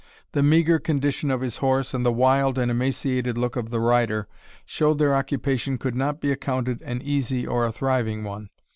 [0.31, 4.27] The meagre condition of his horse, and the wild and emaciated look of the rider,
[4.65, 8.49] showed their occupation could not be accounted an easy or a thriving one.